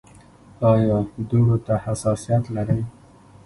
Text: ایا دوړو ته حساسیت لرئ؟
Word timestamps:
ایا 0.71 0.97
دوړو 1.29 1.57
ته 1.65 1.73
حساسیت 1.85 2.43
لرئ؟ 2.55 2.81